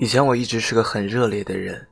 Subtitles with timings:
[0.00, 1.86] 以前我一直是个很热烈的人，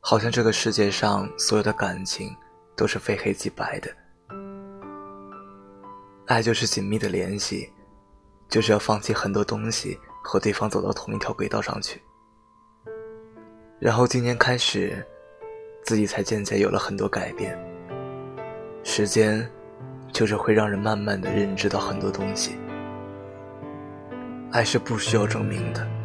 [0.00, 2.34] 好像这个世界上所有的感情
[2.74, 3.90] 都是非黑即白的。
[6.24, 7.70] 爱就是紧密的联系，
[8.48, 12.00] 就是要放弃很多东西，和对方走到同一条轨道上去。
[13.78, 15.06] 然后今年开始，
[15.84, 17.58] 自己才渐渐有了很多改变。
[18.82, 19.46] 时间，
[20.14, 22.56] 就是会让人慢慢的认知到很多东西。
[24.50, 25.99] 爱是不需要证明的。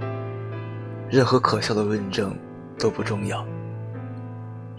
[1.09, 2.35] 任何可笑的论证
[2.79, 3.45] 都不重要，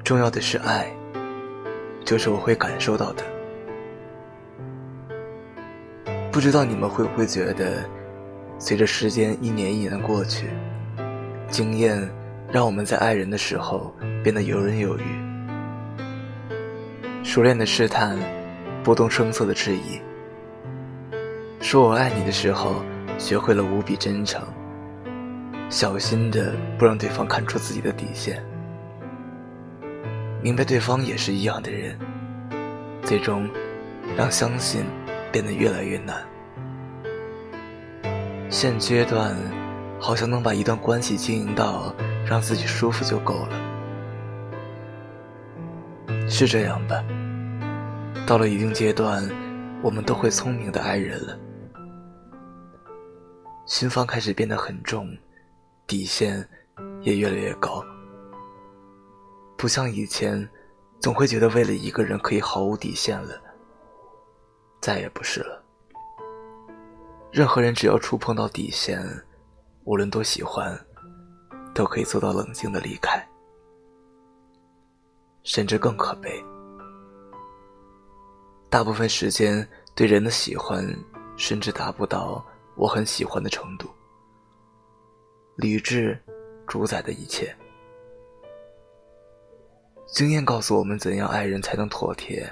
[0.02, 0.86] 重要的是爱，
[2.04, 3.22] 就是我会感受到的。
[6.32, 7.84] 不知道你们会不会觉得，
[8.58, 10.48] 随着时间一年一年的过去，
[11.48, 12.10] 经验
[12.50, 15.04] 让我们在爱人的时候变得游刃有余，
[17.22, 18.18] 熟练的试探，
[18.82, 20.00] 不动声色的质疑，
[21.60, 22.74] 说我爱你的时候，
[23.16, 24.42] 学会了无比真诚。
[25.68, 28.42] 小心的不让对方看出自己的底线，
[30.40, 31.98] 明白对方也是一样的人，
[33.02, 33.50] 最终
[34.16, 34.84] 让相信
[35.32, 36.24] 变得越来越难。
[38.48, 39.36] 现阶段
[40.00, 41.92] 好像能把一段关系经营到
[42.24, 43.58] 让自己舒服就够了，
[46.28, 47.04] 是这样吧？
[48.24, 49.28] 到了一定阶段，
[49.82, 51.36] 我们都会聪明的爱人了，
[53.66, 55.08] 心房开始变得很重。
[55.86, 56.46] 底线
[57.02, 57.84] 也越来越高，
[59.56, 60.48] 不像以前，
[61.00, 63.40] 总会觉得为了一个人可以毫无底线了。
[64.80, 65.62] 再也不是了。
[67.30, 69.00] 任何人只要触碰到底线，
[69.84, 70.76] 无论多喜欢，
[71.72, 73.24] 都可以做到冷静的离开。
[75.44, 76.44] 甚至更可悲，
[78.68, 80.84] 大部分时间对人的喜欢，
[81.36, 82.44] 甚至达不到
[82.74, 83.88] 我很喜欢的程度。
[85.56, 86.18] 理智
[86.66, 87.56] 主宰的一切，
[90.06, 92.46] 经验告诉我们怎样爱人才能妥帖。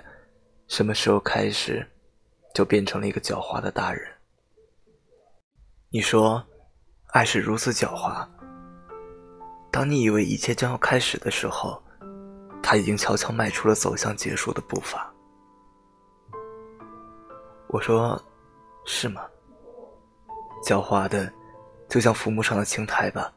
[0.69, 1.87] 什么时候开始，
[2.55, 4.11] 就变成了一个狡猾的大人？
[5.91, 6.43] 你说，
[7.09, 8.27] 爱是如此狡猾。
[9.71, 11.83] 当你以为一切将要开始的时候，
[12.63, 15.13] 他已经悄悄迈出了走向结束的步伐。
[17.69, 18.19] 我说，
[18.87, 19.27] 是吗？
[20.65, 21.31] 狡猾的。
[21.95, 23.33] 就像浮木上的青苔吧，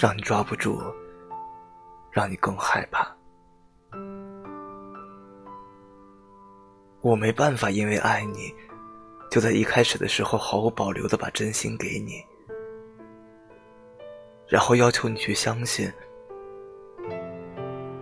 [0.00, 0.80] 让你抓不住，
[2.10, 3.06] 让你更害怕。
[7.02, 8.50] 我没办法，因为爱你，
[9.30, 12.24] 就在一开始的时候毫无保留的把真心给你，
[14.48, 15.92] 然后要求你去相信，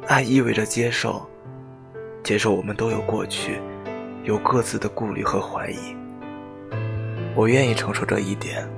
[0.06, 1.28] 爱意味着接受，
[2.22, 3.60] 接受我们都有过去，
[4.22, 5.96] 有各自的顾虑和怀疑。
[7.38, 8.68] 我愿意承受这一点。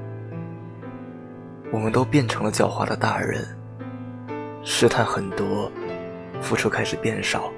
[1.73, 3.43] 我们都变成了狡猾的大人，
[4.63, 5.73] 试探很多，
[6.43, 7.51] 付出开始变少，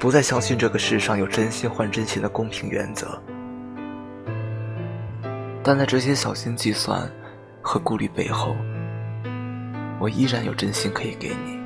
[0.00, 3.16] 不再相信这个世上有真心换真心的公平原则。
[5.62, 7.08] 但在这些小心计算
[7.62, 8.56] 和顾虑背后，
[10.00, 11.60] 我依然有真心可以给你。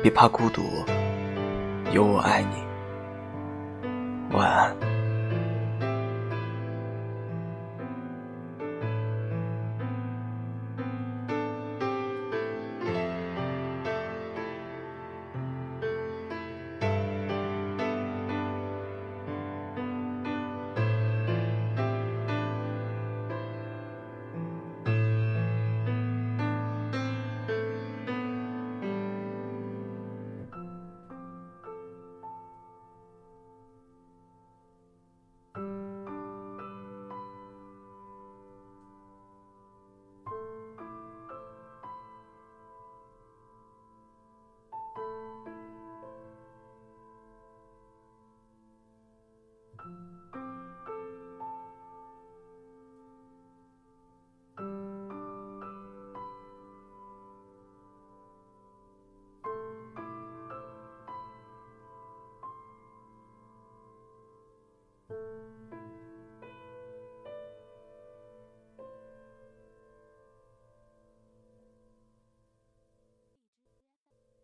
[0.00, 0.62] 别怕孤独，
[1.92, 2.62] 有我爱你。
[4.34, 4.93] 晚安。